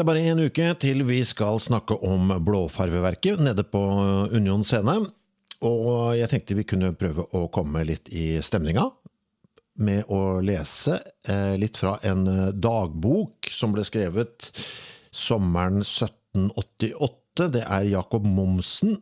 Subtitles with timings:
[0.00, 3.82] Det er bare en uke til vi skal snakke om blåfarveverket nede på
[4.32, 4.94] Union scene.
[5.60, 8.86] Og jeg tenkte vi kunne prøve å komme litt i stemninga
[9.84, 12.24] med å lese eh, litt fra en
[12.56, 14.48] dagbok som ble skrevet
[15.12, 17.52] sommeren 1788.
[17.60, 18.96] Det er Jacob Momsen,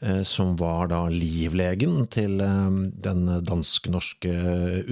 [0.00, 4.32] eh, som var da livlegen til eh, den dansk-norske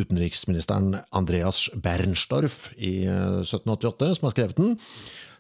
[0.05, 4.77] utenriksministeren Andreas Bernstorff i eh, 1788, som har skrevet den.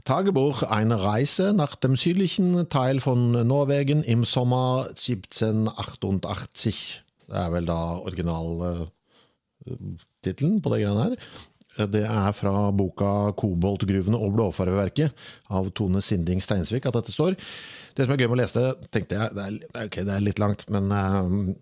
[0.06, 7.02] Tagebuch eine Reise nach dem südlichen Teil von Norwegen im Sommer 1788.
[7.26, 11.16] Det er da originaltittelen på det greiene her.
[11.76, 15.12] Det er fra boka 'Koboltgruvene og blåfarveverket'
[15.52, 17.36] av Tone Sinding Steinsvik at dette står.
[17.96, 20.24] Det som er gøy med å lese det, tenkte jeg, det er, ok, det er
[20.24, 21.54] litt langt, men uh,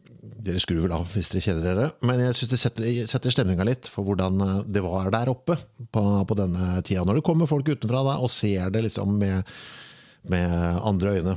[0.45, 1.89] dere skrur vel av hvis dere kjeder dere.
[2.07, 5.57] Men jeg syns det setter, setter stemninga litt for hvordan eh, det var der oppe
[5.95, 7.05] på, på denne tida.
[7.07, 9.53] Når det kommer folk utenfra da, og ser det liksom med,
[10.33, 11.37] med andre øyne.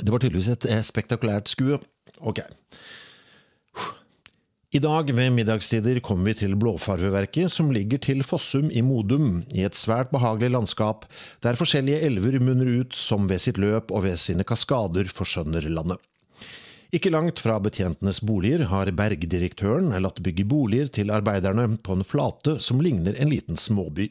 [0.00, 1.80] Det var tydeligvis et eh, spektakulært skue.
[2.20, 2.42] Ok.
[4.74, 9.62] I dag ved middagstider kommer vi til Blåfarveverket, som ligger til Fossum i Modum, i
[9.62, 11.04] et svært behagelig landskap,
[11.46, 16.02] der forskjellige elver munner ut som ved sitt løp og ved sine kaskader forskjønner landet.
[16.90, 22.58] Ikke langt fra betjentenes boliger har bergdirektøren latt bygge boliger til arbeiderne på en flate
[22.58, 24.08] som ligner en liten småby.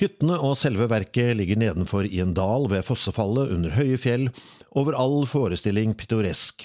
[0.00, 4.30] Hyttene og selve verket ligger nedenfor i en dal ved fossefallet under høye fjell,
[4.72, 6.64] over all forestilling pittoresk.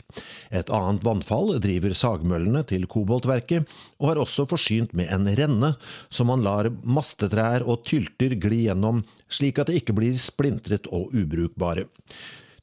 [0.55, 3.67] Et annet vannfall driver sagmøllene til koboltverket,
[3.99, 5.73] og er også forsynt med en renne
[6.07, 11.11] som man lar mastetrær og tylter gli gjennom, slik at det ikke blir splintret og
[11.11, 11.89] ubrukbare.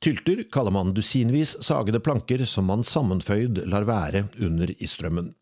[0.03, 5.35] Tylter kaller man dusinvis sagede planker som man sammenføyd lar være under i strømmen.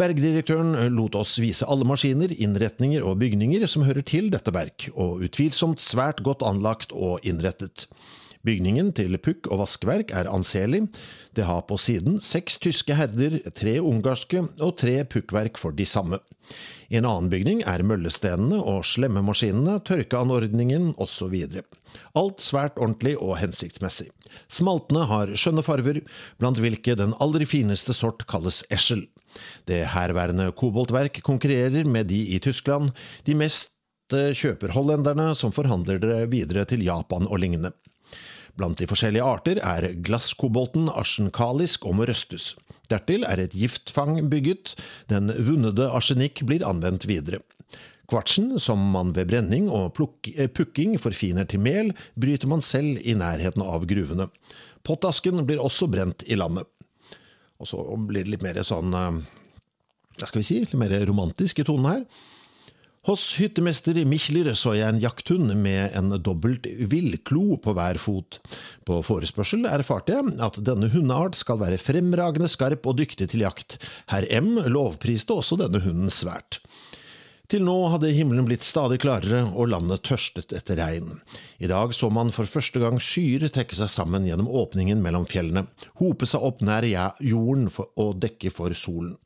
[0.00, 5.20] Bergdirektøren lot oss vise alle maskiner, innretninger og bygninger som hører til dette verk, og
[5.26, 7.86] utvilsomt svært godt anlagt og innrettet.
[8.42, 10.86] Bygningen til pukk og vaskeverk er anselig.
[11.36, 16.18] Det har på siden seks tyske herder, tre ungarske og tre pukkverk for de samme.
[16.90, 21.36] I en annen bygning er møllestenene og slemmemaskinene, tørkeanordningen osv.
[22.18, 24.10] Alt svært ordentlig og hensiktsmessig.
[24.50, 26.02] Smaltene har skjønne farver,
[26.42, 29.06] blant hvilke den aller fineste sort kalles esel.
[29.68, 32.90] Det herværende koboltverk konkurrerer med de i Tyskland,
[33.26, 33.72] de mest
[34.12, 37.72] kjøper hollenderne, som forhandler det videre til Japan og lignende.
[38.58, 42.50] Blant de forskjellige arter er glasskobolten arsenkalisk og må røstes.
[42.92, 44.74] Dertil er et giftfang bygget,
[45.08, 47.40] den vunnede arsenikk blir anvendt videre.
[48.12, 53.64] Kvartsen, som man ved brenning og pukking forfiner til mel, bryter man selv i nærheten
[53.64, 54.28] av gruvene.
[54.84, 56.68] Pottasken blir også brent i landet.
[57.62, 57.80] Og så
[58.10, 60.60] blir det litt mer sånn Hva skal vi si?
[60.64, 62.06] Litt mer romantisk i tonen her.
[63.02, 68.38] Hos hyttemester Michler så jeg en jakthund med en dobbelt villklo på hver fot.
[68.86, 73.74] På forespørsel erfarte jeg at denne hundeart skal være fremragende skarp og dyktig til jakt.
[74.12, 76.60] Herr M lovpriste også denne hunden svært.
[77.52, 81.18] Til nå hadde himmelen blitt stadig klarere og landet tørstet etter regn.
[81.60, 85.66] I dag så man for første gang skyer trekke seg sammen gjennom åpningen mellom fjellene,
[86.00, 89.18] hope seg opp nær jorden og dekke for solen.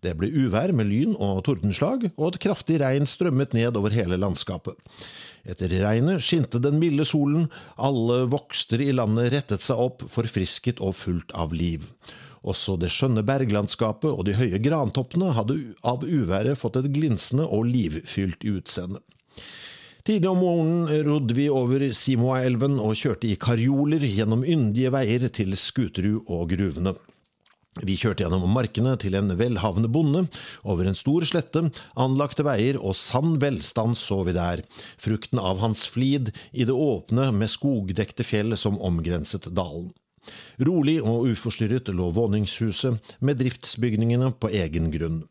[0.00, 4.16] Det ble uvær med lyn og tordenslag, og et kraftig regn strømmet ned over hele
[4.24, 4.80] landskapet.
[5.44, 10.96] Etter regnet skinte den milde solen, alle vokster i landet rettet seg opp, forfrisket og
[10.96, 11.84] fullt av liv.
[12.46, 17.66] Også det skjønne berglandskapet og de høye grantoppene hadde av uværet fått et glinsende og
[17.72, 19.02] livfylt utseende.
[20.06, 25.56] Tidlig om morgenen rodde vi over Simoaelven og kjørte i karjoler gjennom yndige veier til
[25.58, 26.94] Skuterud og gruvene.
[27.82, 30.22] Vi kjørte gjennom markene til en velhavende bonde,
[30.64, 31.66] over en stor slette,
[31.98, 34.62] anlagte veier og sann velstand så vi der,
[35.02, 39.90] frukten av hans flid i det åpne med skogdekte fjell som omgrenset dalen.
[40.66, 45.22] Rolig og uforstyrret lå våningshuset med driftsbygningene på egen grunn.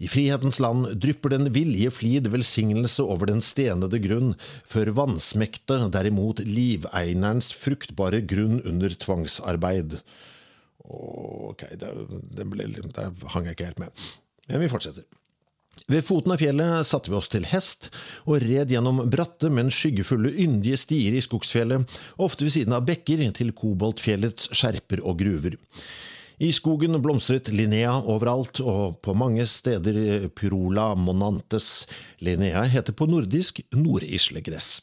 [0.00, 4.34] I frihetens land drypper den vilje flid velsignelse over den stenede grunn,
[4.64, 10.00] før vansmekte derimot liveinerens fruktbare grunn under tvangsarbeid.
[10.90, 11.92] Ok, det,
[12.34, 14.06] det, ble, det hang jeg ikke helt med.
[14.48, 15.06] Men vi fortsetter.
[15.88, 17.88] Ved foten av fjellet satte vi oss til hest
[18.26, 21.88] og red gjennom bratte, men skyggefulle, yndige stier i skogsfjellet,
[22.20, 25.56] ofte ved siden av bekker til koboltfjellets skjerper og gruver.
[26.40, 31.84] I skogen blomstret Linnea overalt, og på mange steder Pyrola monantes.
[32.24, 34.78] Linnea heter på nordisk nordislegress.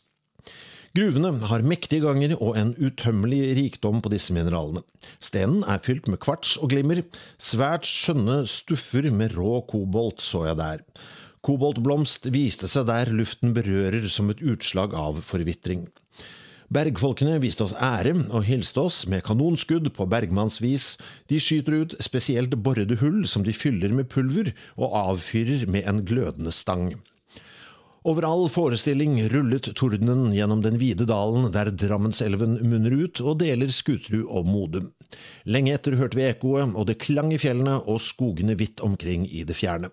[0.96, 4.86] Gruvene har mektige ganger og en utømmelig rikdom på disse mineralene.
[5.20, 7.04] Stenen er fylt med kvarts og glimmer.
[7.42, 10.84] Svært skjønne stuffer med rå kobolt så jeg der.
[11.46, 15.86] Koboltblomst viste seg der luften berører som et utslag av forvitring.
[16.74, 20.98] Bergfolkene viste oss ære og hilste oss med kanonskudd på bergmannsvis.
[21.32, 26.04] De skyter ut spesielt borrede hull som de fyller med pulver, og avfyrer med en
[26.04, 26.98] glødende stang.
[28.08, 33.68] Over all forestilling rullet tordenen gjennom den vide dalen der Drammenselven munner ut og deler
[33.68, 34.86] Skuterud og Modum.
[35.44, 39.44] Lenge etter hørte vi ekkoet, og det klang i fjellene og skogene vidt omkring i
[39.44, 39.92] det fjerne.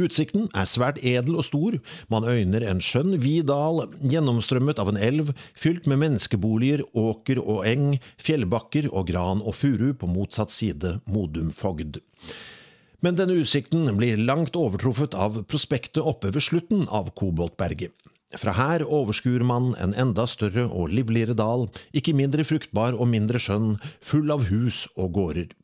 [0.00, 1.76] Utsikten er svært edel og stor,
[2.08, 7.66] man øyner en skjønn, vid dal, gjennomstrømmet av en elv, fylt med menneskeboliger, åker og
[7.68, 12.00] eng, fjellbakker og gran og furu på motsatt side Modumfogd.
[13.04, 17.94] Men denne utsikten blir langt overtruffet av prospektet oppe ved slutten av Koboltberget.
[18.36, 21.62] Fra her overskuer man en enda større og livligere dal,
[21.96, 25.54] ikke mindre fruktbar og mindre skjønn, full av hus og gårder.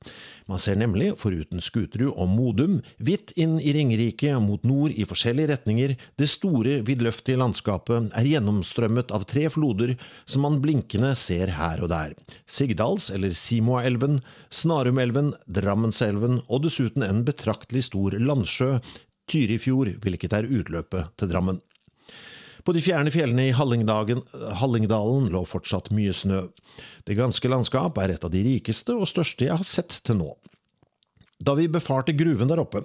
[0.48, 5.50] Man ser nemlig, foruten Skuterud og Modum, hvitt inn i Ringerike mot nord i forskjellige
[5.52, 9.92] retninger, det store, vidløftige landskapet er gjennomstrømmet av tre floder
[10.24, 12.16] som man blinkende ser her og der.
[12.48, 18.78] Sigdals- eller Simoaelven, Snarumelven, Drammenselven og dessuten en betraktelig stor landsjø,
[19.28, 21.60] Tyrifjord, hvilket er utløpet til Drammen.
[22.64, 26.46] På de fjerne fjellene i Hallingdalen lå fortsatt mye snø.
[27.04, 30.30] Det ganske landskap er et av de rikeste og største jeg har sett til nå.
[31.44, 32.84] Da vi befarte gruven der oppe,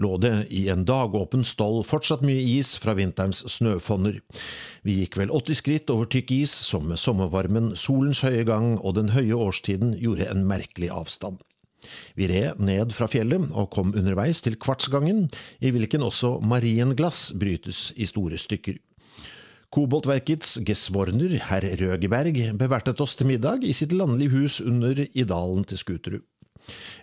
[0.00, 4.20] lå det i en dagåpen stoll fortsatt mye is fra vinterens snøfonner.
[4.86, 8.96] Vi gikk vel 80 skritt over tykk is som med sommervarmen, solens høye gang og
[8.96, 11.42] den høye årstiden gjorde en merkelig avstand.
[12.16, 15.26] Vi red ned fra fjellet og kom underveis til Kvartsgangen,
[15.60, 18.78] i hvilken også marienglass brytes i store stykker.
[19.68, 25.66] Koboltverkets gesvorner, herr Røgeberg, bevertet oss til middag i sitt landlige hus under i dalen
[25.68, 26.24] til Skuterud.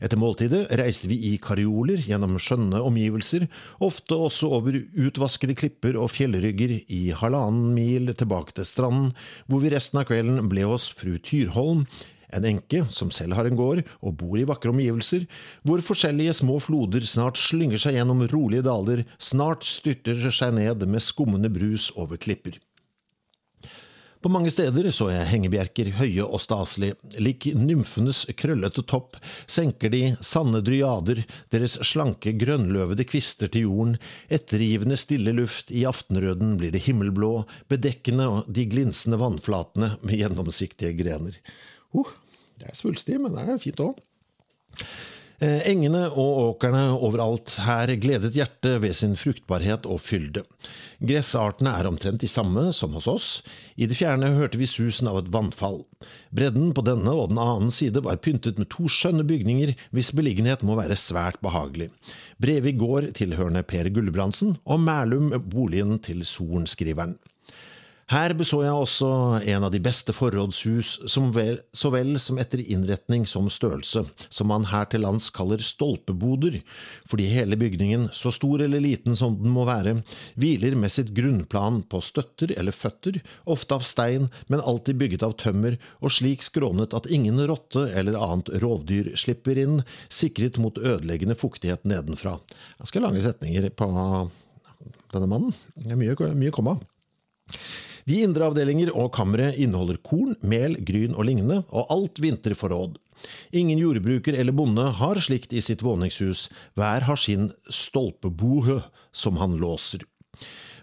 [0.01, 3.45] Etter måltidet reiste vi i karioler gjennom skjønne omgivelser,
[3.85, 9.13] ofte også over utvaskede klipper og fjellrygger i halvannen mil tilbake til stranden,
[9.45, 11.85] hvor vi resten av kvelden ble hos fru Tyrholm,
[12.33, 15.25] en enke som selv har en gård og bor i vakre omgivelser,
[15.63, 21.04] hvor forskjellige små floder snart slynger seg gjennom rolige daler, snart styrter seg ned med
[21.04, 22.60] skummende brus over klipper.
[24.25, 30.00] På mange steder så jeg hengebjerker høye og staselige, lik nymfenes krøllete topp senker de,
[30.18, 31.22] sanne dryader,
[31.54, 33.94] deres slanke grønnløvede kvister til jorden,
[34.25, 41.38] ettergivende stille luft, i aftenrøden blir det himmelblå, bedekkende de glinsende vannflatene med gjennomsiktige grener.
[41.96, 42.12] Uh,
[42.60, 44.00] det er svulstig, men det er fint òg.
[45.44, 50.46] Eh, engene og åkrene overalt her gledet hjertet ved sin fruktbarhet og fylde.
[51.04, 53.28] Gressartene er omtrent de samme som hos oss.
[53.75, 55.82] I det fjerne hørte vi susen av et vannfall.
[56.32, 60.64] Bredden på denne og den annen side var pyntet med to skjønne bygninger hvis beliggenhet
[60.64, 61.90] må være svært behagelig.
[62.40, 67.18] Brevik gård tilhørende Per Gulbrandsen, og Mælum boligen til sorenskriveren.
[68.05, 69.07] Her beså jeg også
[69.50, 71.31] en av de beste forrådshus, som
[71.74, 76.59] så vel som etter innretning som størrelse, som man her til lands kaller stolpeboder,
[77.09, 79.95] fordi hele bygningen, så stor eller liten som den må være,
[80.38, 83.17] hviler med sitt grunnplan på støtter eller føtter,
[83.50, 88.19] ofte av stein, men alltid bygget av tømmer, og slik skrånet at ingen rotte eller
[88.21, 89.79] annet rovdyr slipper inn,
[90.13, 92.38] sikret mot ødeleggende fuktighet nedenfra.
[92.77, 93.89] Ganske lange setninger på
[95.09, 95.57] denne mannen.
[95.74, 96.77] Mye, mye komma.
[98.05, 103.00] De indre avdelinger og kammeret inneholder korn, mel, gryn og lignende, og alt vinterforråd.
[103.57, 106.45] Ingen jordbruker eller bonde har slikt i sitt våningshus,
[106.77, 108.83] hver har sin stolpebohe
[109.15, 110.05] som han låser.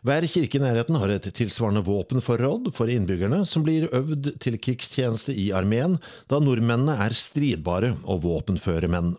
[0.02, 5.30] Hver kirke i nærheten har et tilsvarende våpenforråd for innbyggerne, som blir øvd til krigstjeneste
[5.38, 9.12] i armeen, da nordmennene er stridbare og våpenføre menn.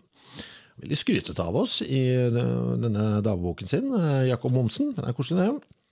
[0.82, 2.02] Veldig skrytete av oss i
[2.34, 3.88] denne dagboken sin,
[4.28, 4.92] Jakob Momsen.
[4.98, 5.83] Det er koselig, det.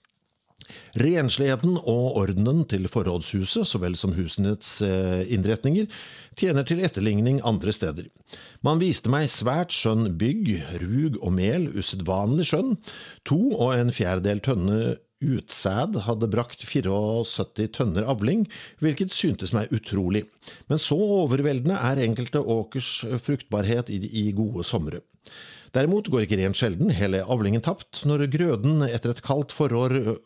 [0.99, 5.87] Rensligheten og ordenen til forrådshuset, så vel som husenes eh, innretninger,
[6.39, 8.09] tjener til etterligning andre steder.
[8.65, 10.51] Man viste meg svært skjønn bygg,
[10.83, 12.77] rug og mel, usedvanlig skjønn,
[13.27, 14.83] to og en fjerdedel tønne
[15.23, 18.45] utsæd hadde brakt 74 tønner avling,
[18.83, 20.25] hvilket syntes meg utrolig,
[20.67, 22.91] men så overveldende er enkelte åkers
[23.23, 25.01] fruktbarhet i gode somre.
[25.73, 30.19] Derimot går ikke rent sjelden hele avlingen tapt når grøden etter et kaldt forår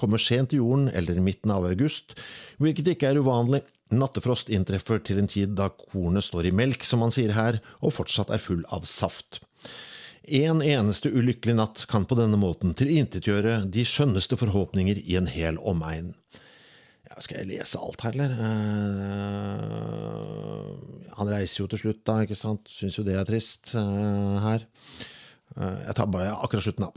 [0.00, 2.16] kommer sent i jorden eller i midten av august,
[2.62, 3.62] hvilket ikke er uvanlig.
[3.94, 7.94] Nattefrost inntreffer til en tid da kornet står i melk, som man sier her, og
[7.98, 9.42] fortsatt er full av saft.
[10.24, 15.58] En eneste ulykkelig natt kan på denne måten tilintetgjøre de skjønneste forhåpninger i en hel
[15.60, 16.14] omegn.
[17.04, 18.30] Ja, skal jeg lese alt her, eller?
[18.40, 18.44] Uh,
[21.18, 22.64] han reiser jo til slutt, da, ikke sant?
[22.72, 24.60] Syns jo det er trist uh, her.
[25.54, 26.92] Uh, jeg tar bare akkurat slutten, da.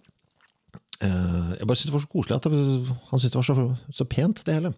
[1.01, 4.43] Jeg bare syntes det var så koselig at han syntes det var så, så pent,
[4.47, 4.73] det hele.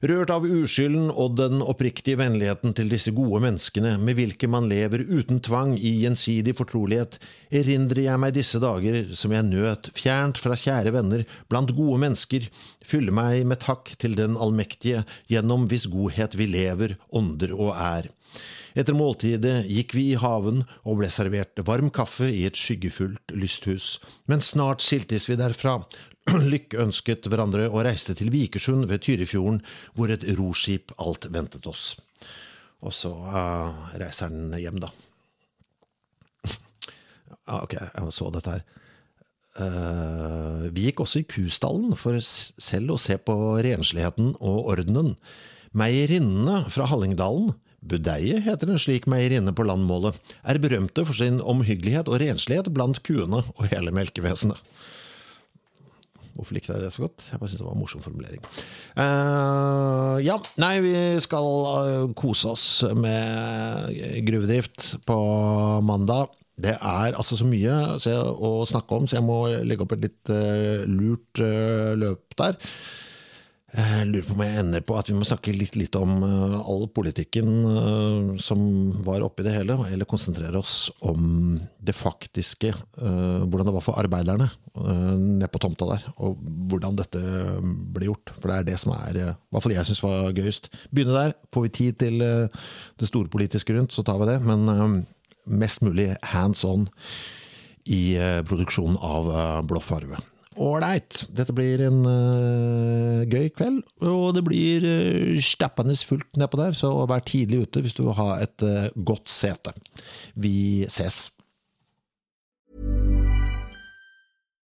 [0.00, 5.02] Rørt av uskylden og den oppriktige vennligheten til disse gode menneskene med hvilke man lever
[5.04, 7.18] uten tvang i gjensidig fortrolighet,
[7.52, 12.48] erindrer jeg meg disse dager som jeg nøt, fjernt fra kjære venner, blant gode mennesker,
[12.80, 18.08] fyller meg med takk til den allmektige, gjennom hvis godhet vi lever, ånder og er.
[18.78, 23.98] Etter måltidet gikk vi i haven og ble servert varm kaffe i et skyggefullt lysthus,
[24.30, 25.80] men snart skiltes vi derfra,
[26.52, 29.62] Lykke ønsket hverandre og reiste til Vikersund ved Tyrifjorden,
[29.96, 31.94] hvor et roskip alt ventet oss.
[32.84, 34.90] Og så uh, reiser han hjem, da.
[37.50, 38.68] ah, ok, jeg så dette her.
[39.60, 43.34] Uh, vi gikk også i kustallen for selv å se på
[43.64, 45.16] rensligheten og ordenen.
[45.76, 52.10] Meierinnene fra Hallingdalen, Budeie heter en slik meierinne på landmålet, er berømte for sin omhyggelighet
[52.10, 54.60] og renslighet blant kuene og hele melkevesenet.
[56.36, 57.24] Hvorfor likte jeg det så godt?
[57.28, 58.44] Jeg bare syntes det var en morsom formulering.
[58.96, 63.90] Uh, ja, nei, vi skal uh, kose oss med
[64.28, 65.18] gruvedrift på
[65.84, 66.32] mandag.
[66.60, 70.32] Det er altså så mye å snakke om, så jeg må legge opp et litt
[70.32, 71.44] uh, lurt
[72.00, 72.56] løp der.
[73.70, 76.56] Jeg lurer på om jeg ender på at vi må snakke litt, litt om uh,
[76.58, 78.62] all politikken uh, som
[79.06, 84.00] var oppi det hele, eller konsentrere oss om det faktiske, uh, hvordan det var for
[84.00, 84.48] arbeiderne
[84.80, 86.38] nede på tomta der, og
[86.70, 87.20] hvordan dette
[87.94, 88.30] ble gjort.
[88.38, 90.70] For det er det som er, i hvert fall jeg syns var gøyest.
[90.94, 91.34] Begynne der.
[91.52, 94.38] Får vi tid til det storpolitiske rundt, så tar vi det.
[94.46, 95.02] Men
[95.44, 96.86] mest mulig hands on
[97.90, 98.14] i
[98.46, 99.32] produksjonen av
[99.68, 100.22] Blå farve
[100.60, 101.24] ålreit.
[101.34, 106.92] Dette blir en uh, gøy kveld, og det blir uh, stappende fullt nedpå der, så
[107.10, 109.74] vær tidlig ute hvis du vil ha et uh, godt sete.
[110.36, 111.28] Vi ses.